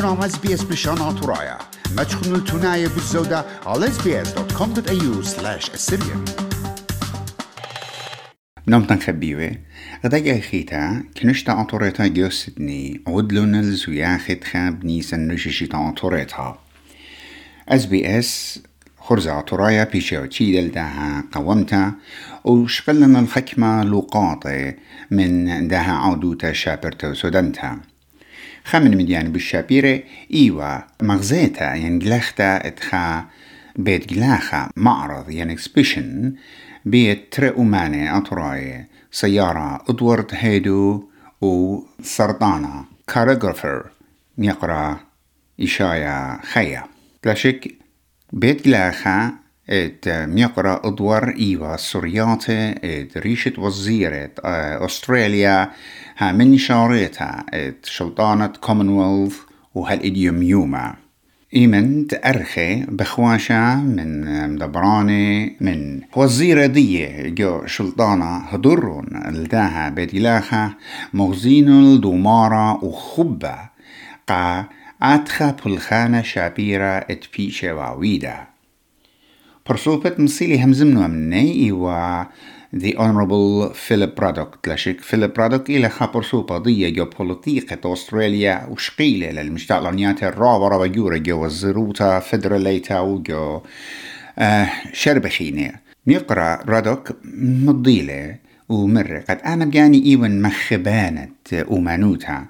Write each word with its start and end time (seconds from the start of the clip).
برنامج 0.00 0.24
اس 0.24 0.38
بي 0.38 0.54
اس 0.54 0.62
بشان 0.62 1.20
ترايا 1.20 1.58
ما 1.96 2.02
تشخنوا 2.04 2.36
التناية 2.36 2.88
بالزودة 2.88 3.44
على 3.66 3.86
sbs.com.au 3.86 5.24
slash 5.24 5.70
assyrian 5.76 6.30
نوم 8.66 8.84
تنخبيوه 8.84 9.56
غدا 10.04 10.40
خيتا 10.40 11.04
كنشتا 11.16 11.50
عطوريتا 11.52 12.06
جو 12.06 12.30
سدني 12.30 13.00
عدلو 13.08 13.44
نلز 13.44 13.88
وياخد 13.88 14.44
خاب 14.44 14.84
نيسان 14.84 15.28
نششي 15.28 15.66
تا 15.66 15.76
عطوريتا 15.76 16.58
اس 17.68 17.84
بي 17.86 18.18
اس 18.18 18.60
خرزة 18.98 19.32
عطورايا 19.32 19.84
بيشيو 19.84 20.26
تشيدل 20.26 20.70
داها 20.70 21.24
قومتا. 21.32 21.92
وشقلنا 22.44 23.20
الحكمة 23.20 23.84
لقاطة 23.84 24.74
من 25.10 25.68
داها 25.68 25.92
عودوتا 25.92 26.52
شابرتو 26.52 27.14
سودنتا. 27.14 27.89
خمن 28.64 28.96
مديان 28.96 29.32
بالشابيرة 29.32 30.02
إيوا 30.34 30.78
مغزيتا 31.02 31.74
يعني 31.74 31.98
جلختا 31.98 32.66
اتخا 32.66 33.24
بيت 33.76 34.08
جلاخا 34.12 34.70
معرض 34.76 35.30
يعني 35.30 35.52
اكسبيشن 35.52 36.34
بيت 36.84 37.32
تري 37.32 37.52
أطراي 38.16 38.84
سيارة 39.12 39.84
ادوارد 39.88 40.26
هيدو 40.30 41.08
وسرطانة 41.40 42.84
كاريغرافر 43.06 43.90
يقرأ 44.38 45.00
إشايا 45.60 46.38
خيا 46.42 46.84
بلاشك 47.24 47.74
بيت 48.32 48.64
جلاخا 48.64 49.32
ات 49.70 50.08
ميقرا 50.08 50.80
ادوار 50.84 51.34
ايوا 51.38 51.76
سورياتي 51.76 52.74
ات 52.84 53.18
ريشة 53.18 53.52
وزيرة 53.58 54.30
استراليا 54.84 55.70
ها 56.18 56.32
من 56.32 56.58
شاريتا 56.58 57.44
ات 57.54 57.86
شلطانة 57.86 58.46
كومنولث 58.46 59.36
وهالإديوم 59.74 60.42
يوما 60.42 60.94
إيمن 61.56 62.06
تأرخي 62.06 62.82
بخواشا 62.88 63.74
من 63.74 64.48
مدبراني 64.54 65.56
من 65.60 66.00
وزيرة 66.16 66.66
دي 66.66 67.30
جو 67.30 67.66
شلطانة 67.66 68.36
هدرون 68.36 69.06
لداها 69.26 69.88
بدلاخا 69.88 70.70
مغزين 71.14 71.68
الدومارة 71.68 72.84
وخبة 72.84 73.56
قا 74.28 74.64
أتخا 75.02 75.56
بلخانة 75.66 76.22
شابيرة 76.22 76.98
اتبيشة 76.98 77.74
وعويدة 77.74 78.49
برسوبة 79.70 80.12
مصيلي 80.18 80.64
همزمنو 80.64 81.08
مني 81.08 81.72
و 81.72 82.24
The 82.76 82.92
Honorable 82.96 83.74
Philip 83.74 84.20
Braddock 84.20 84.58
تلاشك 84.62 85.00
فيليب 85.00 85.32
برادوك 85.32 85.70
إلى 85.70 85.88
خبر 85.88 86.22
سو 86.22 86.40
قضية 86.40 86.88
جو 86.88 87.04
بوليتيقة 87.04 87.92
أستراليا 87.92 88.66
وشقيلة 88.70 89.30
للمشتعلانيات 89.30 90.22
الرابع 90.22 90.68
رابع 90.68 90.86
جورة 90.86 91.16
جو 91.16 91.44
الزروتا 91.46 92.18
فدراليتا 92.18 93.00
وجو 93.00 93.60
آه 94.38 94.68
شربخينة. 94.92 95.72
نقرأ 96.06 96.64
برادوك 96.64 97.12
مضيلة 97.64 98.36
ومرة. 98.68 99.24
قد 99.30 99.38
أنا 99.46 99.64
بجاني 99.64 100.06
إيوان 100.06 100.42
مخبانة 100.42 101.28
أمانوتا 101.52 102.44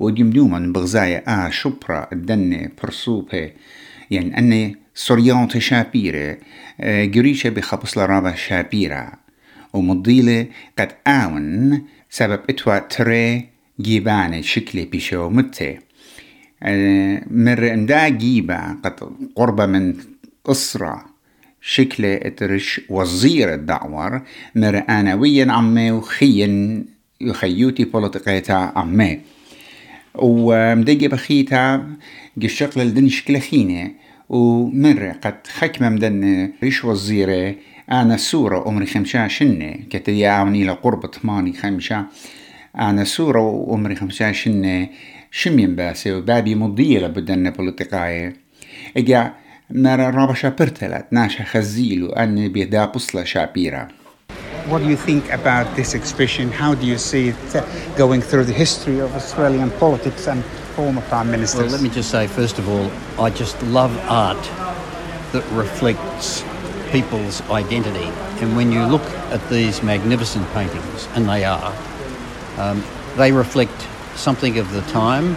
وديمدوما 0.00 0.72
بغزايا 0.72 1.46
آ 1.46 1.50
شبرا 1.50 2.06
الدنة 2.12 2.68
برسوبة 2.82 3.50
يعني 4.10 4.38
أني 4.38 4.76
سوريانت 4.94 5.58
شابيرة 5.58 6.38
جريشة 6.84 7.50
بخبص 7.50 7.98
لرابة 7.98 8.34
شابيرة 8.34 9.12
ومضيلة 9.72 10.46
قد 10.78 10.92
آون 11.06 11.82
سبب 12.10 12.40
اتوا 12.50 12.78
تري 12.78 13.48
جيبانة 13.80 14.40
شكلي 14.40 14.84
بيشو 14.84 15.28
متي 15.28 15.78
مر 17.30 17.72
اندا 17.72 18.08
جيبا 18.08 18.78
قد 18.84 19.00
قربة 19.36 19.66
من 19.66 19.94
أسرة 20.46 21.04
شكلة 21.60 22.14
اترش 22.14 22.80
وزير 22.88 23.54
الدعور 23.54 24.22
مر 24.54 24.82
أنا 24.88 25.14
ويا 25.14 25.52
عمي 25.52 25.90
وخين 25.90 26.84
يخيوتي 27.20 27.84
بوليتيقيتا 27.84 28.72
عمي 28.76 29.20
ومدقي 30.18 31.08
بخيتا 31.08 31.86
قشق 32.42 32.78
للدن 32.78 33.08
شكلة 33.08 33.38
خينة 33.38 33.90
ومرة 34.28 35.12
قد 35.12 35.46
خكمة 35.46 35.88
مدن 35.88 36.52
ريش 36.62 36.84
وزيرة 36.84 37.54
أنا 37.90 38.16
سورة 38.16 38.68
عمري 38.68 38.86
خمسة 38.86 39.28
شنة. 39.28 39.74
كتياوني 39.90 40.64
لقرب 40.64 41.14
ثماني 41.14 41.52
خمسة. 41.52 42.04
أنا 42.78 43.04
سورة 43.04 43.40
وعمري 43.40 43.94
خمسة 43.94 44.32
شنة. 44.32 44.88
شمين 45.30 45.76
باسي 45.76 46.12
وبابي 46.12 46.54
مضية 46.54 46.98
لبدن 46.98 47.50
بوليتيقاية. 47.50 48.36
إجا 48.96 49.32
مرة 49.70 50.10
رابا 50.10 50.34
شابرتلت 50.34 51.06
ناشا 51.10 51.44
خزيل 51.44 52.04
وأني 52.04 52.48
بيدا 52.48 52.84
بصلة 52.84 53.24
شابيرة. 53.24 53.88
What 54.68 54.78
do 54.78 54.88
you 54.88 54.96
think 54.96 55.30
about 55.30 55.76
this 55.76 55.94
exhibition? 55.94 56.50
How 56.50 56.74
do 56.74 56.84
you 56.84 56.98
see 56.98 57.28
it 57.28 57.96
going 57.96 58.20
through 58.20 58.46
the 58.46 58.52
history 58.52 58.98
of 58.98 59.14
Australian 59.14 59.70
politics 59.70 60.26
and 60.26 60.44
former 60.74 61.02
prime 61.02 61.30
ministers? 61.30 61.60
Well, 61.60 61.70
let 61.70 61.82
me 61.82 61.88
just 61.88 62.10
say, 62.10 62.26
first 62.26 62.58
of 62.58 62.68
all, 62.68 62.90
I 63.24 63.30
just 63.30 63.62
love 63.62 63.96
art 64.10 64.42
that 65.30 65.44
reflects 65.52 66.42
people's 66.90 67.42
identity. 67.42 68.10
And 68.42 68.56
when 68.56 68.72
you 68.72 68.84
look 68.86 69.04
at 69.30 69.48
these 69.50 69.84
magnificent 69.84 70.48
paintings, 70.50 71.08
and 71.14 71.28
they 71.28 71.44
are, 71.44 71.72
um, 72.58 72.82
they 73.16 73.30
reflect 73.30 73.86
something 74.16 74.58
of 74.58 74.72
the 74.72 74.82
time 74.90 75.36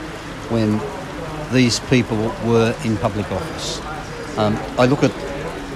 when 0.49 0.81
these 1.53 1.79
people 1.81 2.17
were 2.45 2.75
in 2.83 2.97
public 2.97 3.31
office. 3.31 3.79
Um, 4.39 4.57
I 4.79 4.87
look 4.87 5.03
at 5.03 5.11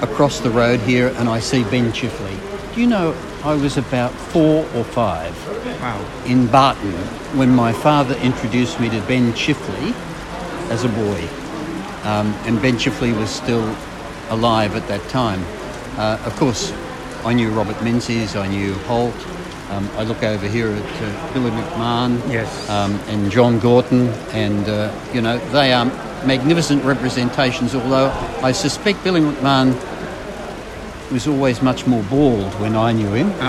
across 0.02 0.40
the 0.40 0.50
road 0.50 0.80
here 0.80 1.10
and 1.18 1.30
I 1.30 1.40
see 1.40 1.64
Ben 1.66 1.92
Chifley. 1.92 2.36
Do 2.74 2.82
you 2.82 2.88
know 2.88 3.16
I 3.44 3.56
was 3.56 3.78
about 3.78 4.12
four 4.14 4.66
or 4.76 4.84
five 4.84 5.34
Wow. 5.82 6.00
in 6.26 6.48
Barton 6.48 6.94
when 7.38 7.54
my 7.54 7.74
father 7.74 8.16
introduced 8.16 8.80
me 8.80 8.90
to 8.90 9.02
Ben 9.02 9.34
Chifley 9.34 9.94
as 10.70 10.84
a 10.86 10.90
boy. 10.90 11.28
Um, 12.08 12.34
and 12.46 12.62
Ben 12.62 12.76
Chifley 12.78 13.18
was 13.18 13.30
still 13.30 13.76
alive 14.30 14.76
at 14.76 14.88
that 14.88 15.08
time. 15.10 15.44
Uh, 15.98 16.18
of 16.26 16.36
course, 16.38 16.72
I 17.26 17.34
knew 17.34 17.50
Robert 17.52 17.82
Menzies, 17.84 18.36
I 18.36 18.48
knew 18.48 18.74
Holt. 18.88 19.14
Um, 19.72 19.90
I 19.98 20.04
look 20.04 20.24
over 20.24 20.48
here 20.48 20.70
at 20.72 21.02
uh, 21.02 21.34
Billy 21.34 21.52
McMahon 21.52 22.20
Yes. 22.32 22.70
um, 22.70 22.94
and 23.08 23.32
John 23.32 23.60
Gorton, 23.60 24.08
and 24.32 24.68
uh, 24.70 24.94
you 25.14 25.22
know 25.22 25.38
they 25.52 25.74
are 25.74 25.86
magnificent 26.26 26.84
representations. 26.84 27.74
Although 27.74 28.10
I 28.44 28.52
suspect 28.52 29.04
Billy 29.04 29.22
McMahon 29.22 29.74
was 31.14 31.28
always 31.28 31.62
much 31.62 31.86
more 31.88 32.04
bald 32.04 32.52
when 32.60 32.76
I 32.76 32.92
knew 32.92 33.14
him. 33.14 33.32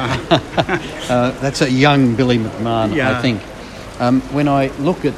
Uh, 1.05 1.31
that's 1.43 1.61
a 1.61 1.71
young 1.71 2.15
Billy 2.17 2.39
McMahon, 2.39 2.99
I 2.99 3.21
think. 3.21 3.43
Um, 4.01 4.23
when 4.33 4.49
I 4.49 4.69
look 4.79 5.05
at 5.05 5.13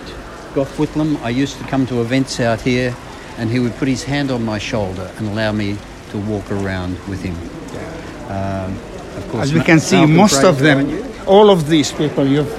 Gough 0.52 0.76
Whitlam, 0.78 1.16
I 1.22 1.28
used 1.30 1.58
to 1.58 1.64
come 1.64 1.86
to 1.86 2.00
events 2.00 2.40
out 2.40 2.60
here, 2.60 2.92
and 3.38 3.48
he 3.50 3.60
would 3.60 3.74
put 3.76 3.86
his 3.86 4.02
hand 4.02 4.32
on 4.32 4.44
my 4.44 4.58
shoulder 4.58 5.08
and 5.16 5.28
allow 5.28 5.52
me 5.52 5.76
to 6.10 6.18
walk 6.18 6.50
around 6.50 6.98
with 7.08 7.22
him. 7.22 7.36
Um, 8.28 8.76
of 9.16 9.28
course, 9.30 9.42
As 9.44 9.54
we 9.54 9.60
can 9.60 9.78
see, 9.78 10.04
most 10.06 10.42
of 10.42 10.58
them, 10.58 11.04
all 11.26 11.50
of 11.50 11.68
these 11.68 11.92
people, 11.92 12.26
you've 12.26 12.50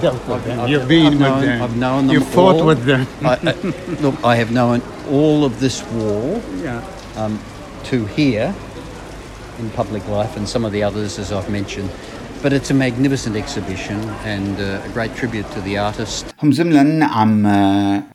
dealt 0.00 0.26
with 0.26 0.44
them. 0.44 0.58
I've- 0.60 0.72
you've 0.72 0.88
been 0.88 1.06
I've 1.06 1.12
with 1.12 1.20
known- 1.20 1.40
them. 1.42 1.62
I've 1.62 1.76
known 1.76 2.06
them 2.08 2.14
You've 2.14 2.28
fought 2.28 2.56
all. 2.56 2.66
with 2.66 2.82
them. 2.84 3.06
I, 3.22 3.34
I, 3.34 3.54
look, 4.02 4.16
I 4.24 4.34
have 4.36 4.50
known 4.50 4.82
all 5.08 5.44
of 5.44 5.60
this 5.60 5.84
war 5.92 6.42
yeah. 6.62 6.82
um, 7.16 7.38
to 7.84 8.06
here 8.06 8.52
in 9.60 9.70
public 9.70 10.04
life 10.08 10.36
and 10.36 10.48
some 10.48 10.64
of 10.64 10.72
the 10.72 10.82
others, 10.82 11.18
as 11.18 11.32
I've 11.32 11.50
mentioned. 11.50 11.90
But 12.42 12.52
it's 12.52 12.70
a 12.70 12.74
magnificent 12.74 13.34
exhibition 13.36 13.98
and 14.24 14.54
uh, 14.60 14.88
a 14.88 14.90
great 14.96 15.12
tribute 15.16 15.48
to 15.54 15.60
the 15.60 15.78
artist. 15.78 16.24
هم 16.42 16.52
زملا 16.52 17.06
عم 17.06 17.46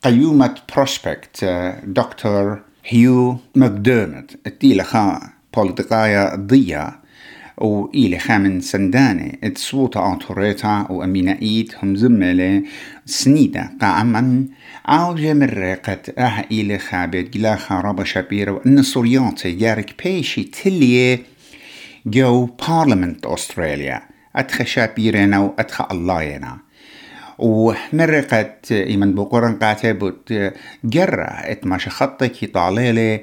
قيومة 0.03 0.55
بروسبكت 0.75 1.45
دكتور 1.83 2.61
هيو 2.85 3.37
ماكديرمت 3.55 4.39
التيلة 4.47 4.83
خا 4.83 5.21
بوليتيقايا 5.55 6.35
ضيا 6.35 7.01
وإيلي 7.57 8.19
خامن 8.19 8.61
سنداني 8.61 9.39
اتسوطة 9.43 10.13
أطوريتا 10.13 10.87
وأمينة 10.89 11.37
إيد 11.41 11.73
هم 11.83 11.95
زملة 11.95 12.63
سنيدة 13.05 13.71
قاعما. 13.81 14.45
أو 14.85 15.15
جمرة 15.15 15.73
قد 15.73 16.13
أه 16.17 16.45
إيلي 16.51 16.77
خابت 16.77 17.37
جلا 17.37 17.55
خاربة 17.55 18.03
شابيرة 18.03 18.51
وأن 18.51 18.83
سورياتي 18.83 19.51
جارك 19.51 20.03
بيشي 20.03 20.43
تلية. 20.43 21.30
جو 22.05 22.45
بارلمنت 22.45 23.25
أستراليا. 23.25 24.01
أدخى 24.35 24.65
شابيرنا 24.65 25.39
وأدخى 25.39 25.87
اللهينا 25.91 26.57
ومرقت 27.37 28.71
إيمن 28.71 29.15
بقرن 29.15 29.55
قاتبت 29.55 30.53
جرة 30.83 31.23
اتماشى 31.23 31.89
خطك 31.89 32.43
يطاليلي 32.43 33.21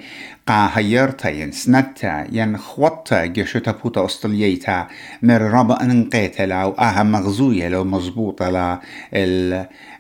قا 0.49 0.71
هيرتا 0.75 1.29
ين 1.29 1.53
سنتا 1.53 2.27
ين 2.33 2.57
خوطا 2.57 3.25
جشتا 3.27 3.73
بوتا 3.73 4.05
أستليتا 4.05 4.87
مر 5.23 5.41
ربا 5.41 5.83
انقيتا 5.83 6.65
و 6.65 6.71
آها 6.71 7.03
مغزوية 7.03 7.69
لو 7.69 7.85
مزبوطة 7.85 8.51
لا 8.51 8.81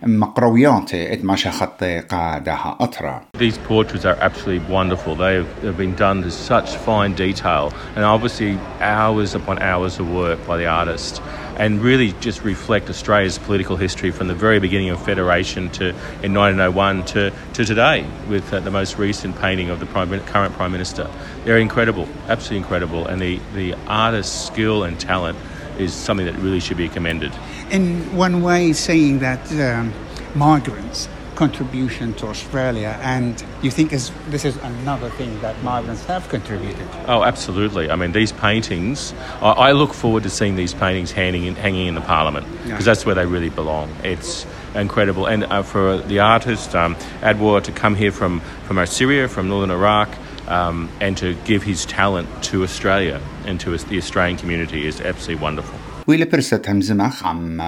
المقرويات 0.04 0.94
ات 0.94 1.24
ماشا 1.24 1.50
خط 1.50 1.84
قادها 1.84 2.76
أطرا 2.80 3.22
These 3.38 3.58
portraits 3.58 4.04
are 4.04 4.18
absolutely 4.20 4.64
wonderful. 4.72 5.14
They 5.14 5.34
have 5.66 5.76
been 5.76 5.94
done 5.94 6.22
to 6.22 6.30
such 6.30 6.76
fine 6.76 7.12
detail 7.14 7.72
and 7.96 8.04
obviously 8.04 8.58
hours 8.80 9.34
upon 9.34 9.58
hours 9.58 9.94
of 10.00 10.06
work 10.22 10.38
by 10.46 10.56
the 10.56 10.66
artist 10.80 11.20
and 11.58 11.82
really 11.82 12.12
just 12.20 12.42
reflect 12.44 12.88
Australia's 12.88 13.38
political 13.38 13.76
history 13.76 14.10
from 14.10 14.28
the 14.28 14.34
very 14.34 14.60
beginning 14.60 14.90
of 14.90 15.04
Federation 15.04 15.68
to 15.70 15.88
in 16.22 16.32
1901 16.32 17.04
to, 17.06 17.32
to 17.54 17.64
today 17.64 18.06
with 18.28 18.52
uh, 18.52 18.60
the 18.60 18.70
most 18.70 18.96
recent 18.96 19.36
painting 19.38 19.68
of 19.68 19.80
the 19.80 19.86
prime, 19.86 20.08
current 20.20 20.54
Prime 20.54 20.72
Minister. 20.72 21.10
They're 21.44 21.58
incredible, 21.58 22.08
absolutely 22.28 22.58
incredible, 22.58 23.06
and 23.06 23.20
the, 23.20 23.40
the 23.54 23.74
artist's 23.86 24.46
skill 24.46 24.84
and 24.84 24.98
talent 24.98 25.38
is 25.78 25.92
something 25.92 26.26
that 26.26 26.36
really 26.36 26.60
should 26.60 26.76
be 26.76 26.88
commended. 26.88 27.32
In 27.70 28.16
one 28.16 28.42
way, 28.42 28.72
saying 28.72 29.18
that 29.20 29.52
um, 29.52 29.92
migrants 30.34 31.08
contribution 31.37 32.13
to 32.13 32.27
Australia, 32.27 32.97
and 33.01 33.43
you 33.61 33.71
think 33.71 33.91
is, 33.91 34.11
this 34.29 34.45
is 34.45 34.55
another 34.57 35.09
thing 35.11 35.39
that 35.41 35.61
migrants 35.63 36.05
have 36.05 36.29
contributed? 36.29 36.87
Oh, 37.07 37.23
absolutely. 37.23 37.89
I 37.89 37.95
mean, 37.95 38.11
these 38.11 38.31
paintings, 38.31 39.13
I, 39.41 39.51
I 39.51 39.71
look 39.71 39.93
forward 39.93 40.23
to 40.23 40.29
seeing 40.29 40.55
these 40.55 40.73
paintings 40.73 41.11
hanging 41.11 41.45
in, 41.45 41.55
hanging 41.55 41.87
in 41.87 41.95
the 41.95 42.01
Parliament 42.01 42.45
because 42.63 42.69
yeah. 42.69 42.77
that's 42.79 43.05
where 43.05 43.15
they 43.15 43.25
really 43.25 43.49
belong. 43.49 43.89
It's 44.03 44.45
incredible. 44.75 45.25
And 45.25 45.43
uh, 45.45 45.63
for 45.63 45.97
the 45.97 46.19
artist, 46.19 46.75
um, 46.75 46.95
Adwar, 47.21 47.63
to 47.63 47.71
come 47.71 47.95
here 47.95 48.11
from, 48.11 48.41
from 48.65 48.85
Syria, 48.85 49.27
from 49.27 49.47
northern 49.47 49.71
Iraq, 49.71 50.09
um, 50.47 50.89
and 50.99 51.17
to 51.17 51.35
give 51.45 51.63
his 51.63 51.85
talent 51.85 52.27
to 52.43 52.63
Australia 52.63 53.21
and 53.45 53.59
to 53.61 53.75
the 53.77 53.97
Australian 53.97 54.37
community 54.37 54.85
is 54.85 55.01
absolutely 55.01 55.41
wonderful. 55.43 55.79
ويلي 56.07 56.25
برست 56.25 56.69
همزمخ 56.69 57.25
عم 57.25 57.61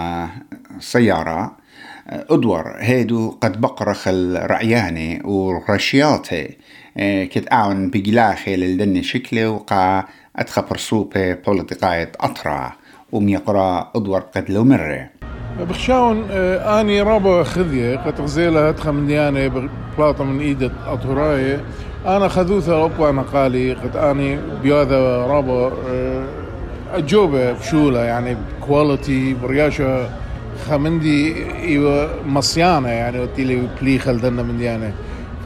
سيارة 0.80 1.58
أدور 2.11 2.75
هيدو 2.79 3.31
قد 3.41 3.61
بقرخ 3.61 4.09
الرعياني 4.09 5.23
ورشياتي 5.25 6.57
كت 6.99 7.53
أعون 7.53 7.91
بجلاخي 7.91 8.57
للدن 8.57 9.03
شكلي 9.03 9.47
وقا 9.47 10.05
أدخى 10.37 10.63
برسوبة 10.71 11.35
بوليتيقاية 11.35 12.13
أطرا. 12.21 12.73
وميقرا 13.13 13.91
أدور 13.97 14.21
قد 14.21 14.51
لو 14.51 14.65
مرة 14.65 15.11
بخشاون 15.61 16.31
آني 16.31 17.03
رابا 17.03 17.43
خذيه 17.43 17.97
قد 17.97 18.21
غزيلة 18.21 18.69
هتخى 18.69 18.91
من 18.91 19.07
ديانة 19.07 19.71
بلاطة 19.99 20.25
من 20.25 20.41
إيدة 20.41 20.73
اطوراي 20.87 21.59
أنا 22.07 22.29
خذوثة 22.29 22.85
أبقى 22.85 23.13
نقالي. 23.13 23.73
قد 23.73 23.97
آني 23.97 24.39
بياذا 24.63 25.27
رابا 25.27 25.73
أجوبة 26.93 27.53
بشولة. 27.53 28.05
يعني 28.05 28.37
كواليتي 28.67 29.35
برياشة. 29.35 30.11
خمندي 30.69 31.35
مصيانة 32.27 32.89
يعني 32.89 33.21
وتيلي 33.21 33.69
بلي 33.81 33.99
خلدنا 33.99 34.43
من 34.43 34.59
ديانة. 34.59 34.93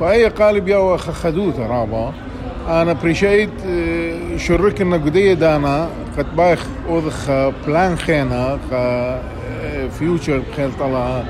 فأي 0.00 0.28
قالب 0.28 0.68
يا 0.68 0.96
خذوثة 0.96 1.66
رابا. 1.66 2.12
أنا 2.68 2.92
بريشيت 2.92 3.50
شركنا 4.36 4.96
قدية 4.96 5.34
دانا. 5.34 5.88
قد 6.18 6.36
بايخ 6.36 6.66
أوذخ 6.88 7.30
بلان 7.66 7.96
خينا 7.96 8.58
فيوتشر 9.98 10.42
بخيل 10.52 10.70
طلع. 10.80 11.22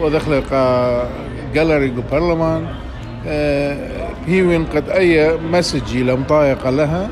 ودخل 0.00 0.42
جاليري 1.54 1.92
برلمان 2.12 2.66
هيوين 4.26 4.64
قد 4.64 4.88
أي 4.88 5.38
مسج 5.52 5.96
لمطايقة 5.96 6.70
لها. 6.70 7.08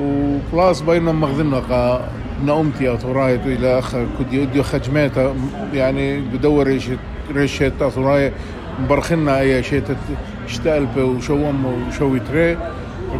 وبلاس 0.00 0.80
بينما 0.80 1.12
مغذنا 1.12 1.58
قا 1.58 2.08
نومتي 2.44 2.94
اثوراي 2.94 3.34
إلى 3.34 3.78
اخ 3.78 3.96
كنت 3.96 4.32
يدي 4.32 4.62
خجميتا 4.62 5.34
يعني 5.74 6.20
بدور 6.20 6.66
ريشة 6.66 6.96
ريشة 7.34 7.72
اثوراي 7.80 8.32
مبرخنا 8.80 9.40
أي 9.40 9.62
شيء 9.62 9.82
وشو 10.98 11.50
أم 11.50 11.64
وشو 11.64 12.16
تري 12.16 12.58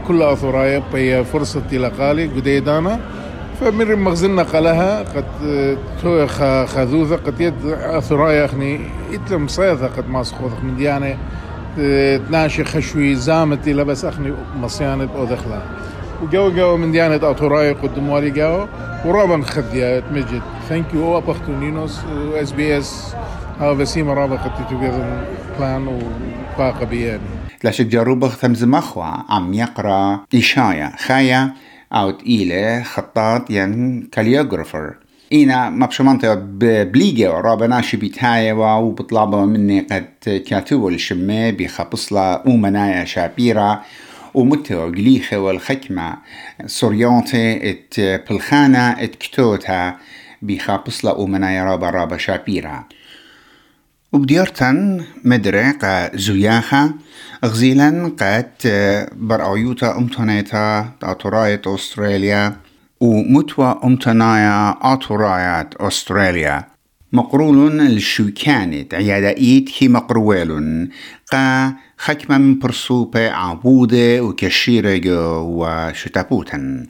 كل 0.09 0.23
اثوراي 0.23 0.83
بي 0.93 1.25
فرصة 1.25 1.73
لقالي 1.73 2.27
قديدانا 2.27 3.01
فمن 3.61 3.95
مغزلنا 3.95 4.43
قالها 4.43 4.99
قد 5.03 5.25
تو 6.03 6.27
خذوذة 6.67 7.17
قد 7.17 7.41
يد 7.41 7.67
أثرايا 7.67 8.45
أخني. 8.45 8.81
إتلم 9.13 9.49
صيثة 9.49 9.87
قد 9.87 10.09
ما 10.09 10.23
سخوذ 10.23 10.51
من 10.63 10.77
ديانة. 10.77 11.17
تناشي 12.29 12.65
خشوي 12.65 13.15
زامتي 13.15 13.73
لبس 13.73 14.05
أخني 14.05 14.33
مصيانة 14.57 15.09
أو 15.17 15.25
دخلة 15.25 15.63
وجو 16.23 16.51
جو 16.51 16.77
من 16.77 16.93
ديانة 16.93 17.31
أثرايا 17.31 17.73
قدموا 17.73 18.21
لي 18.21 18.31
جو 18.31 18.67
ورابا 19.05 19.43
خذيا 19.43 20.01
تمجد 20.01 20.43
ثانك 20.69 20.95
يو 20.95 21.19
أبختو 21.19 21.53
نينوس 21.53 22.01
اس 22.35 22.53
بي 22.53 22.79
إس. 22.79 23.15
هذا 23.61 23.73
بسيمة 23.73 24.15
رابا 24.15 24.37
قد 24.37 24.67
تتوغيذن 24.67 25.25
بلان 25.59 25.89
وباقة 25.89 26.85
بيان. 26.85 27.21
لاشك 27.65 27.87
جاروبة 27.87 28.29
ثمز 28.29 28.65
مخوة 28.65 29.25
عم 29.29 29.55
يقرأ 29.55 30.21
إشايا 30.35 30.93
خايا 30.99 31.53
أو 31.93 32.11
تقيلة 32.11 32.83
خطاط 32.83 33.51
ين 33.51 34.03
كاليوغرافر. 34.13 34.95
إينا 35.33 35.71
مبشمانتا 35.71 36.35
بليجة 36.85 37.35
ورابنا 37.35 37.81
شبيتهاية 37.81 38.53
وبطلبة 38.53 39.45
مني 39.45 39.81
قد 39.81 40.43
كاتو 40.49 40.89
الشمة 40.89 41.51
بخبصلة 41.51 42.43
ومنايا 42.47 43.05
شابيرة 43.05 43.83
ومتو 44.37 44.87
قليخة 44.87 45.39
والخكمة. 45.39 46.17
سوريانتي 46.67 47.71
ات 47.71 48.01
بلخانة 48.31 48.91
ات 48.91 49.15
كتوتها 49.15 49.99
بخابصلة 50.43 51.13
ومنايا 51.13 51.65
رابا 51.65 51.91
رابا 51.91 52.17
شابيرة 52.17 52.89
وبديرتن 54.13 55.05
مدرق 55.25 56.11
زوياخة. 56.17 56.95
غزيلا 57.45 58.13
قد 58.21 58.53
برعيوتا 59.13 59.97
امتنيتا 59.97 60.91
تاتورايت 61.01 61.67
أستراليا. 61.67 62.57
ومتوى 63.01 63.81
أمتنايا 63.85 64.77
اتورايات 64.83 65.75
أستراليا. 65.75 66.76
مقرول 67.13 67.81
الشوكانت 67.81 68.95
عيادائيت 68.95 69.71
هي 69.79 69.89
مقرويل 69.89 70.91
قا 71.33 71.75
خكما 71.99 72.39
من 72.39 72.59
برسوبة 72.59 73.31
عبودة 73.31 74.21
وكشيرة 74.21 75.41
وشتابوتن 75.41 76.87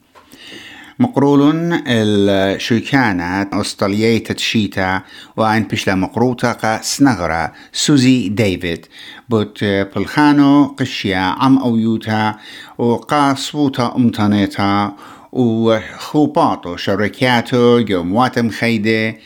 مقرول 0.99 1.73
الشيكانات 1.87 3.55
أسترالية 3.55 4.25
تشيتا 4.25 5.03
وأن 5.37 5.63
بشلا 5.63 5.95
مقروطة 5.95 6.53
قا 6.53 6.83
سنغرة 6.83 7.53
سوزي 7.73 8.29
ديفيد. 8.29 8.87
بوت 9.29 9.65
بلخانو 9.65 10.65
قشيا 10.65 11.17
عم 11.17 11.59
أويوتا 11.59 12.35
وقا 12.79 13.35
صوتا 13.35 13.95
أمتانيتا 13.97 14.93
وخوباتو 15.33 16.77
شركاتو 16.77 17.79
يومواتم 17.79 18.51
خيدة. 18.51 19.17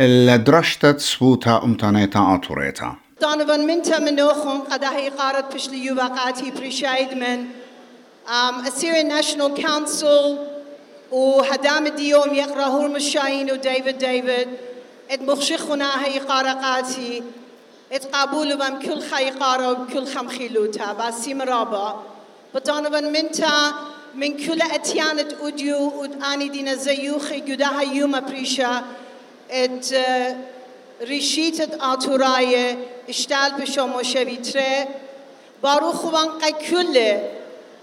الدرشتت 0.00 1.00
صوتا 1.00 1.60
أمتانيتا 1.64 2.34
أطوريتا 2.34 2.96
Donovan 3.20 3.66
minta 3.66 3.98
menochon 3.98 4.64
qadahi 4.68 5.10
qarat 5.10 5.50
pishli 5.50 5.88
yubaqati 5.88 6.50
appreciate 6.52 7.16
men 7.16 7.50
um, 8.28 8.64
Assyrian 8.64 9.08
National 9.08 9.50
Council 9.56 10.38
وهدام 11.12 11.86
اليوم 11.86 12.34
يقرأ 12.34 12.66
هرم 12.66 12.96
الشاهين 12.96 13.52
وديفيد 13.52 13.98
ديفيد 13.98 14.48
اد 15.10 15.22
مخشخنا 15.22 16.04
هي 16.04 16.18
قارقاتي 16.18 17.22
اد 17.92 18.04
قابول 18.04 18.56
بم 18.56 18.78
كل 18.78 19.00
خي 19.00 19.30
قارا 19.30 19.70
وكل 19.70 20.06
خم 20.06 20.28
خيلوتا 20.28 20.92
باسيم 20.92 21.42
رابا. 21.42 22.02
بطانبن 22.54 23.12
منتا 23.12 23.72
من 24.14 24.36
كل 24.36 24.62
اتيانة 24.62 25.28
اوديو 25.40 26.00
ود 26.00 26.22
اني 26.22 26.48
دينا 26.48 26.74
زيوخي 26.74 27.40
قداها 27.40 27.82
يوم 27.82 28.20
بريشا 28.20 28.82
et 29.50 29.92
rishit 31.00 31.58
aturaye 31.78 32.78
ishtal 33.08 33.56
be 33.56 33.64
shomo 33.64 34.00
shevitre 34.02 34.88
baru 35.62 35.92
khuban 35.92 36.40
qakul 36.40 36.94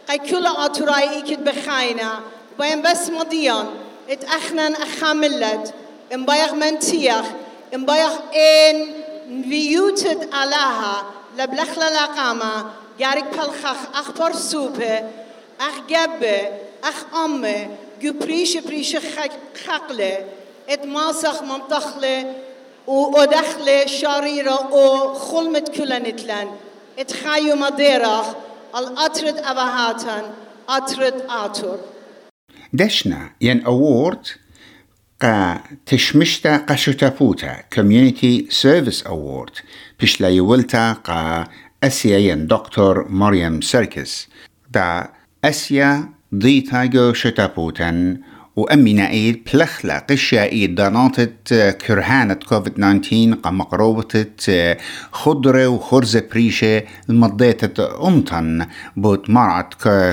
qakul 0.08 0.46
aturaye 0.66 1.22
ikit 1.22 1.44
be 1.44 1.52
khaina 1.52 2.22
bayan 2.58 2.82
bas 2.82 3.10
modiyan 3.10 3.68
et 4.08 4.22
akhnan 4.22 4.74
akhamillat 4.76 5.74
im 6.12 6.26
bayag 6.26 6.54
mentiach 6.54 7.28
im 7.72 7.86
bayag 7.86 8.16
en 8.34 8.78
viyutet 9.50 10.30
alaha 10.32 11.06
la 11.38 11.48
blakhla 11.48 11.90
la 11.98 12.08
qama 12.16 12.54
garik 12.98 13.32
بالخخ 13.32 13.80
akhbar 14.02 14.34
supe 14.34 15.04
اخ 15.60 15.76
جبه 15.90 16.50
اخ 16.84 17.16
امه 17.16 17.70
جو 18.02 18.14
بريش 18.14 18.58
بريش 18.58 18.96
خقله 19.66 20.26
ات 20.70 20.86
ماسخ 20.86 21.44
منطخلة 21.44 22.36
ودخلة 22.88 23.86
شريرة 23.86 24.74
و 24.74 25.14
خلمت 25.14 25.70
كلنتلن 25.70 26.48
ات 27.00 27.12
خايو 27.12 27.56
مديرخ 27.56 28.28
الأطرد 28.78 29.38
أبهاتن 29.38 30.24
أطرد 30.70 31.14
آتور. 31.30 31.80
دشنا 32.74 33.30
ين 33.42 33.66
أورد 33.66 34.28
قا 35.22 35.60
تشمشتا 35.86 36.58
قشتا 36.58 37.10
فوتا 37.10 37.56
Community 37.76 38.50
Service 38.52 39.08
Award 39.08 39.62
بشلا 40.02 40.30
يولتا 40.30 40.94
قا 40.94 41.48
أسيا 41.84 42.18
ين 42.18 42.48
دكتور 42.48 43.08
مريم 43.10 43.62
سيركس 43.62 44.28
دا 44.72 45.10
أسيا 45.44 46.10
ضيتا 46.36 46.86
جو 46.86 47.14
شتابوتن 47.14 48.22
وأمينا 48.56 49.10
إيد 49.10 49.48
بلخلا 49.54 50.06
قشا 50.10 50.44
إيد 50.44 50.76
داناتت 50.76 51.54
كرهانة 51.88 52.34
كوفيد 52.34 52.74
19 52.74 53.34
قام 53.44 53.58
مقروبة 53.58 54.26
خضرة 55.12 55.68
وخرزة 55.68 56.24
بريشة 56.32 56.84
المضيتة 57.10 58.08
أمتن 58.08 58.68
بوت 58.98 59.30
مرض 59.30 59.66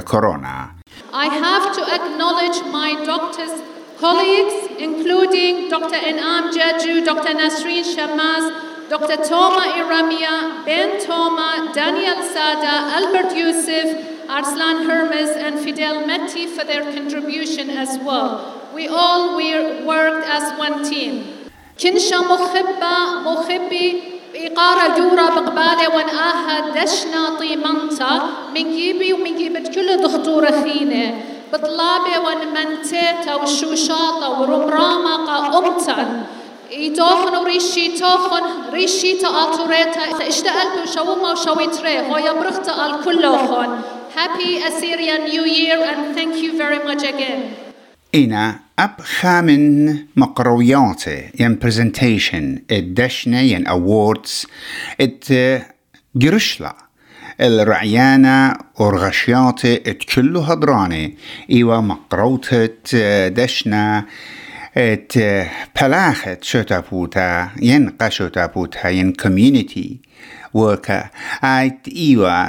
كورونا 0.08 0.70
I 1.12 1.26
have 1.26 1.66
to 1.76 1.82
acknowledge 1.96 2.58
my 2.78 2.90
doctors, 3.04 3.54
colleagues, 4.00 4.56
including 4.78 5.68
Dr. 5.70 6.00
Enam 6.10 6.52
Jaju, 6.56 7.04
Dr. 7.04 7.32
Nasreen 7.40 7.84
Shamaz, 7.92 8.44
Dr. 8.90 9.16
Toma 9.28 9.64
Iramia, 9.80 10.64
Ben 10.66 10.90
Toma, 11.06 11.70
Daniel 11.74 12.20
Sada, 12.34 12.74
Albert 12.98 13.30
Yusuf, 13.34 13.88
Arslan 14.28 14.84
Hermes, 14.86 15.30
and 15.30 15.58
Fidel 15.58 16.06
Metti 16.06 16.46
for 16.46 16.64
their 16.64 16.82
contribution 16.82 17.70
as 17.70 17.98
well. 17.98 18.62
We 18.74 18.88
all 18.88 19.36
we 19.36 19.84
worked 19.84 20.26
as 20.26 20.58
one 20.58 20.84
team. 20.84 21.42
كنشا 21.82 22.18
مخبة 22.18 22.94
مخبي 23.24 24.02
إقارة 24.34 24.88
دورة 24.96 25.30
بقبالة 25.30 25.88
ونآها 25.96 26.82
دشنا 26.82 27.38
طيمنتا 27.38 28.22
من 28.54 28.70
جيبي 28.70 29.12
ومن 29.12 29.36
جيبت 29.36 29.74
كل 29.74 29.96
دخطورة 29.96 30.50
خينة 30.62 31.24
بطلابة 31.52 32.18
ونمنتيتا 32.26 33.34
وشوشاطة 33.34 34.40
ورمرامة 34.40 35.58
أمتا 35.58 36.26
إيتوخن 36.72 37.36
وريشي 37.36 37.88
توخن 37.88 38.42
ريشي 38.72 39.12
تآتوريتا 39.12 40.28
اشتقلت 40.28 40.74
وشوما 40.82 41.32
وشويتري 41.32 42.00
هو 42.00 42.34
برختا 42.40 42.86
الكلوخن 42.86 43.80
Happy 44.14 44.58
Assyrian 44.68 45.24
New 45.24 45.44
Year 45.46 45.78
and 45.90 46.14
thank 46.14 46.36
you 46.36 46.56
very 46.58 46.78
much 46.84 47.02
again. 47.02 47.40
إنا 48.14 48.60
أب 48.78 49.00
خامن 49.00 49.96
مقروياتي 50.16 51.30
ين 51.40 51.58
برزنتيشن 51.58 52.62
الدشنة 52.70 53.40
ين 53.40 53.66
أوردز 53.66 54.46
ات 55.00 55.24
جرشلا 56.16 56.76
الرعيانة 57.40 58.56
ورغشياتي 58.80 59.76
ات 59.76 60.04
كله 60.04 60.52
هضراني 60.52 61.16
إيوا 61.50 61.80
مقروتة 61.80 63.28
دشنا 63.28 64.04
ات 64.76 65.12
بلاخت 65.80 66.44
شتابوتا 66.44 67.50
ين 67.62 67.88
قشتابوتا 67.90 68.88
ين 68.88 69.12
كوميونيتي 69.12 70.00
وكا 70.54 71.10
ايت 71.44 71.88
إيوا 71.96 72.48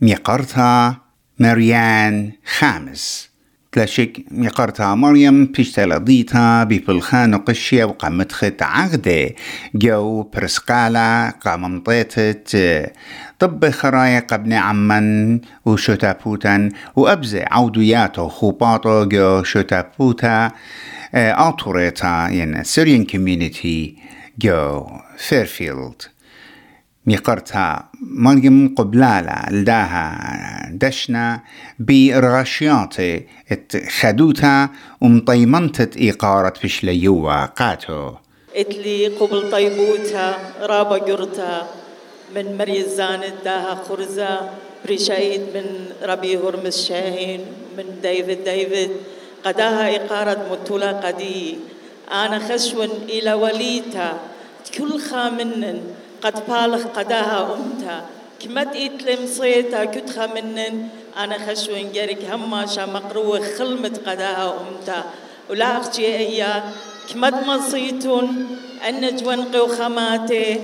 ميقرتها 0.00 1.00
مريان 1.38 2.32
خامس. 2.58 3.30
تلاشك 3.72 4.24
ميقرتها 4.30 4.94
مريم 4.94 5.46
بيشتلا 5.46 5.98
ضيتها 5.98 6.64
بفلخان 6.64 7.34
قشية 7.36 7.84
وقامت 7.84 8.32
خت 8.32 8.62
عقدة 8.62 9.30
جو 9.74 10.22
برسقالة 10.22 11.30
قام 11.30 11.76
مطيتت 11.76 12.56
طب 13.38 13.70
خرايا 13.70 14.20
قبن 14.20 14.52
عمن 14.52 15.40
وشتابوتا 15.64 16.68
وأبزي 16.96 17.44
عودياته 17.50 18.28
خوباطو. 18.28 19.04
جو 19.04 19.42
شتابوتا 19.42 20.50
آطوريتا 21.14 22.28
ين 22.28 22.64
سيريان 22.64 23.04
كوميونيتي 23.04 23.96
جو 24.38 24.86
فيرفيلد 25.18 26.02
ميقرتها 27.10 27.90
مريم 28.00 28.74
قبلالة 28.78 29.38
لداها 29.50 30.06
دشنا 30.82 31.40
برغشياتي 31.78 33.26
خدوتا 34.00 34.68
ومطيمنتت 35.00 35.96
إيقارة 35.96 36.54
بشليوة 36.64 37.44
قاتو. 37.46 38.12
إتلي 38.56 39.06
قبل 39.06 39.50
طيبوتا 39.50 40.26
رابا 40.60 40.98
قرتا 41.06 41.66
من 42.34 42.58
مريز 42.58 42.88
زاند 42.98 43.34
داها 43.44 43.74
خرزة 43.88 44.40
بريشايد 44.84 45.40
من 45.54 45.66
ربي 46.02 46.36
هرمز 46.38 46.76
شاهين 46.86 47.40
من 47.76 47.86
ديفيد 48.02 48.44
ديفيد 48.44 48.90
قداها 49.44 49.96
إقارة 49.96 50.40
متولا 50.50 50.92
قدي. 50.92 51.58
أنا 52.12 52.38
خشون 52.38 52.90
إلى 53.08 53.32
وليتا 53.32 54.10
كل 54.78 54.98
خامنن 54.98 55.80
قد 56.22 56.36
بالغ 56.48 56.82
قداها 56.96 57.54
أمتا 57.54 57.96
كمت 58.40 58.76
إتلم 58.76 59.26
صيتا 59.26 59.84
كتخا 59.84 60.26
منن. 60.26 60.88
أنا 61.16 61.36
خشوين 61.46 61.92
جرك 61.92 62.24
هما 62.32 62.66
شا 62.66 62.86
مقروة 62.86 63.40
خلمت 63.58 64.08
قداها 64.08 64.54
أمتا 64.60 65.04
ولا 65.50 65.78
أختي 65.78 66.06
إيا. 66.16 66.62
كمت 67.08 67.34
مصيتون. 67.46 68.26
أن 68.88 69.16
جوان 69.16 69.44
خماتي. 69.78 70.60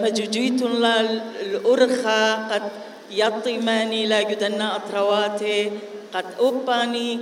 مجوجيتون 0.00 0.72
للأرخا 0.72 2.34
قد 2.34 2.62
يطي 3.10 3.58
ماني 3.58 4.06
لا 4.06 4.22
جدنا 4.22 4.76
أطرواتي. 4.76 5.70
قد 6.14 6.24
أوباني. 6.40 7.18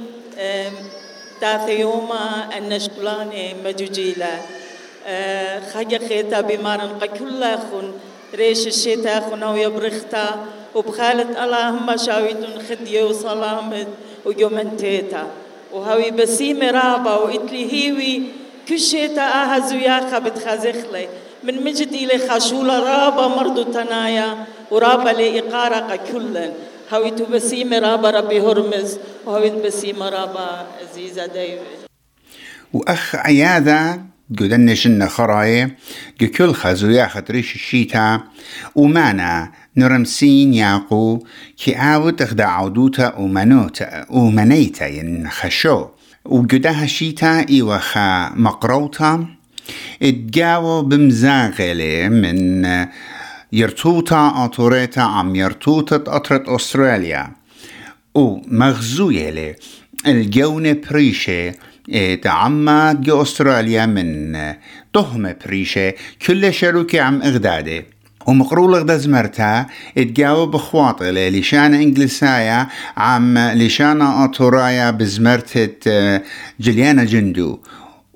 تاثيوما 1.40 2.48
النشقلاني 2.58 3.54
مجوجيلا 3.64 4.34
خاجة 5.72 6.00
خيتا 6.08 6.40
بمارن 6.40 6.98
كل 7.18 7.42
خون 7.70 7.92
ريش 8.34 8.66
الشتا 8.66 9.20
خنا 9.20 9.50
ويبرختا 9.50 10.46
وبخالة 10.74 11.44
اللهم 11.44 11.96
شاويتون 11.96 12.54
خدية 12.68 13.04
وسلامت 13.04 13.88
ويومنتيتا 14.24 15.26
وهاوي 15.72 16.10
بسيمة 16.10 16.70
رابا 16.70 17.14
وإتلي 17.16 17.72
هيوي 17.72 18.22
كشيتا 18.68 19.22
آها 19.22 19.58
زياخة 19.58 20.18
بتخزخلي 20.18 21.08
من 21.44 21.64
مجد 21.64 21.92
إلي 21.92 22.18
خشولة 22.28 22.78
رابا 22.78 23.26
مرضو 23.28 23.62
تنايا 23.62 24.44
ورابا 24.70 25.08
لإقارة 25.10 25.96
كلن 26.12 26.52
هاوي 26.90 27.10
بسيمة 27.10 27.78
رابا 27.78 28.10
ربي 28.10 28.40
هرمز 28.40 28.98
وهاوي 29.26 29.50
بسيمة 29.50 30.08
رابا 30.08 30.66
عزيزة 30.82 31.26
ديفيد 31.26 31.82
وأخ 32.72 33.14
عياذة 33.14 34.11
قدن 34.38 34.74
شن 34.74 35.08
خراي 35.08 35.70
كل 36.36 36.52
خزو 36.54 36.90
ياخد 36.90 37.30
ريش 37.30 37.54
الشيتا 37.54 38.20
ومانا 38.74 39.52
نرمسين 39.76 40.54
ياقو 40.54 41.24
كي 41.56 41.74
عاود 41.74 42.22
اخدا 42.22 42.44
عودوتا 42.44 43.14
ومنوتا 43.18 44.06
ومنيتا 44.10 44.86
ين 44.86 45.28
خشو. 45.30 45.86
وقدها 46.24 46.86
شيتا 46.86 47.48
ايوخا 47.48 48.32
مقروتا 48.36 49.26
اتجاو 50.02 50.82
بمزاغلي 50.82 52.08
من 52.08 52.66
يرتوتا 53.52 54.32
اطوريتا 54.44 55.00
عم 55.00 55.36
يرتوتا 55.36 55.96
اطرت 55.96 56.48
استراليا 56.48 57.32
ومغزوية 58.14 59.56
الجونة 60.06 60.76
بريشة 60.90 61.54
تعمد 62.22 63.02
جو 63.02 63.22
أستراليا 63.22 63.86
من 63.86 64.32
تهمة 64.92 65.36
بريشة 65.46 65.94
كل 66.26 66.54
شروكي 66.54 67.00
عم 67.00 67.22
اغدادي 67.22 67.84
ومقرول 68.26 68.74
غدا 68.74 68.96
زمرتا 68.96 69.66
إتجاوب 69.98 70.56
خواطلة 70.56 71.28
لشان 71.28 71.74
انجلسايا 71.74 72.66
عم 72.96 73.38
لشان 73.38 74.02
اطورايا 74.02 74.90
بزمرتة 74.90 76.20
جليانا 76.60 77.04
جندو. 77.04 77.60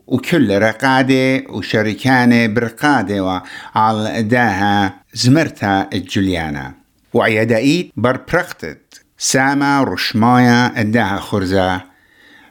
وكل 0.07 0.59
رقادة 0.59 1.45
وشركانة 1.49 2.47
برقادة 2.47 3.25
وعلى 3.25 4.23
داها 4.23 4.95
زمرتا 5.15 5.89
الجليانا. 5.93 6.75
وعيدائيت 7.15 7.91
بربرقتت 7.97 9.03
ساما 9.19 9.83
رشمايا 9.83 10.81
اداها 10.81 11.17
خرزة. 11.17 11.96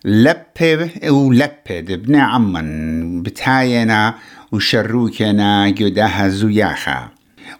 لبه 0.05 1.09
ولبد 1.09 1.91
ابن 1.91 2.15
عمن 2.15 3.23
بتاينا 3.23 4.15
وشروكنا 4.51 5.69
جدها 5.69 6.27
زياخا 6.27 7.09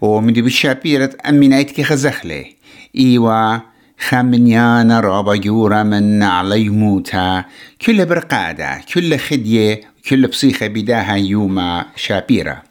ومدي 0.02 0.42
بالشابيرة 0.42 1.10
أمين 1.30 1.54
أيتك 1.54 1.82
خزخلي 1.82 2.56
إيوا 2.98 3.58
خمنيانا 4.00 5.00
رابا 5.00 5.36
جورا 5.36 5.84
من 5.84 6.24
علي 6.24 6.70
موتا 6.70 7.46
كل 7.82 8.06
برقادة 8.06 8.82
كل 8.94 9.18
خدية 9.18 9.82
كل 10.10 10.28
بصيخة 10.28 10.68
بداها 10.68 11.16
يوما 11.16 11.86
شابيرة 11.96 12.64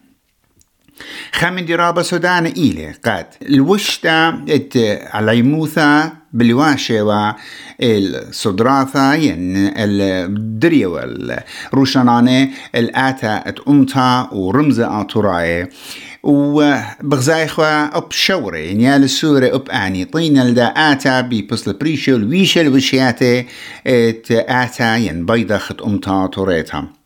خامن 1.33 1.65
درابة 1.67 2.03
سودان 2.03 2.47
إيلي 2.47 2.93
قاد 3.05 3.27
الوشتا 3.43 4.45
ات 4.49 4.73
عليموثا 5.15 6.13
الصدراثة 7.81 9.15
ين 9.15 9.57
الدرية 9.77 10.87
والروشنانة 10.87 12.51
الآتا 12.75 13.49
ات 13.49 13.59
أمتا 13.69 14.29
ورمزة 14.33 15.01
آتوراي 15.01 15.69
وبغزايخوا 16.23 17.97
أب 17.97 18.13
شوري 18.13 18.75
نيال 18.75 19.03
السورة 19.05 19.55
أب 19.55 19.69
آني. 19.71 20.05
طين 20.05 20.39
الدا 20.39 20.67
آتا 20.67 21.21
ببصل 21.21 21.73
بريشو 21.73 22.17
الويشة 22.17 22.61
الوشياتي 22.61 23.47
ات 23.87 24.31
آتا 24.31 24.97
ين 24.97 25.27
بيضا 25.27 25.61
أمتا 25.87 26.27
توريتها 26.33 27.04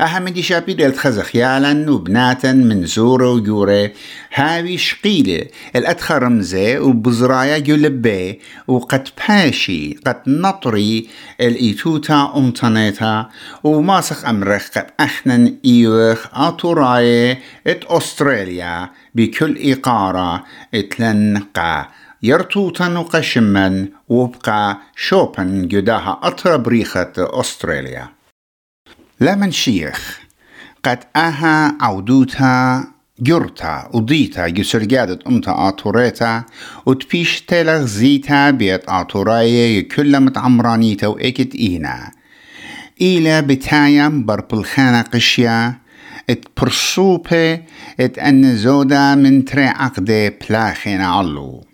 أحمد 0.00 0.40
شابي 0.40 0.74
دلت 0.74 0.96
خزخيالا 0.96 1.90
وبناتا 1.90 2.52
من 2.52 2.86
زورة 2.86 3.30
ويورة 3.32 3.90
هاوي 4.34 4.78
شقيلة 4.78 5.46
الأدخى 5.76 6.14
رمزة 6.14 6.78
وبزرايا 6.80 7.58
جلبي 7.58 8.40
وقد 8.68 9.08
باشي 9.28 9.94
قد 10.06 10.22
نطري 10.26 11.08
الإيتوتا 11.40 12.32
أمتنيتا 12.36 13.28
وماسخ 13.64 14.24
أمرخ 14.24 14.68
قد 14.68 14.86
أحنن 15.00 15.56
إيوخ 15.64 16.26
أطوراي 16.34 17.38
ات 17.66 17.84
أستراليا 17.84 18.90
بكل 19.14 19.72
إقارة 19.72 20.44
اتلنقا 20.74 21.88
يرتوتا 22.22 22.98
وقشما 22.98 23.88
وبقى 24.08 24.78
شوبن 24.96 25.68
جداها 25.68 26.20
أطرب 26.22 26.68
ريخة 26.68 27.12
أستراليا 27.18 28.08
لمن 29.20 29.50
شيخ. 29.50 30.20
قد 30.84 30.98
أها 31.16 31.76
عودوتا 31.80 32.84
جرتا 33.20 33.88
وضيتا 33.92 34.48
جسرجادة 34.48 35.18
أمتا 35.26 35.68
آتوريتا 35.68 36.44
وتبيش 36.86 37.40
تلغ 37.40 37.84
زيتا 37.84 38.50
بيت 38.50 38.88
آتوراية 38.88 39.88
كل 39.88 40.20
متعمرانيتا 40.20 41.06
وإكت 41.06 41.54
إينا. 41.54 42.10
إيلا 43.00 43.40
بتايم 43.40 44.26
بربلخانة 44.26 45.02
قشيا 45.02 45.74
إت 46.30 46.44
برسوبة 46.60 47.62
إت 48.00 48.18
أن 48.18 48.56
زودا 48.56 49.14
من 49.14 49.44
تري 49.44 49.64
عقدة 49.64 50.28
بلاخينا 50.28 51.06
علو. 51.06 51.64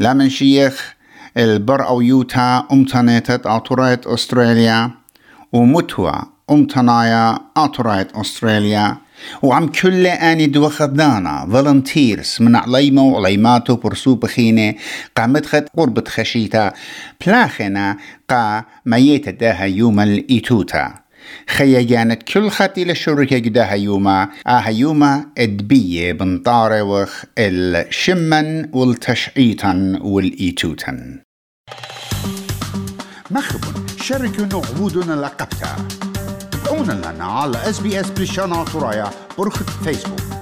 لمن 0.00 0.28
شيخ 0.28 0.94
البر 1.36 1.86
أو 1.88 2.00
يوتا 2.00 2.66
أمتانيتت 2.72 3.46
آتورايت 3.46 4.06
أستراليا 4.06 4.90
ومتوى 5.52 6.33
أمتنايا 6.50 7.38
أطرايت 7.56 8.12
أستراليا. 8.12 8.96
وعم 9.42 9.66
كل 9.68 10.06
آني 10.06 10.46
دو 10.46 10.68
خدانا 10.68 11.48
فولنتيرز 11.52 12.36
من 12.40 12.56
عليما 12.56 13.02
وعليماتو 13.02 13.76
برسو 13.76 14.14
بخينة 14.14 14.74
قامت 15.16 15.46
خد 15.46 15.64
قربة 15.76 16.04
خشيتا. 16.08 16.72
بلاخنا 17.26 17.96
قا 18.28 18.64
ميت 18.86 19.28
داها 19.28 19.64
يوم 19.64 20.00
الإيتوتا 20.00 20.94
خيا 21.48 21.82
جانت 21.82 22.22
كل 22.22 22.50
خطي 22.50 22.84
للشركة 22.84 23.38
جداها 23.38 23.74
يوما. 23.74 24.28
آها 24.46 24.68
يوما 24.68 25.26
إدبية 25.38 26.12
بنطارة 26.12 26.82
وخ 26.82 27.24
الشمن 27.38 28.68
والتشعيطن 28.72 29.98
والإيتوتن. 30.02 31.20
مخبن 33.30 33.86
شاركوا 34.02 34.62
عبودنا 34.62 35.14
لقبتها 35.14 35.76
تابعونا 36.64 36.92
لنا 36.92 37.24
على 37.24 37.70
اس 37.70 37.80
بريشانا 38.10 38.64
ترايا 38.64 39.10
برخة 39.38 39.64
فيسبوك 39.84 40.33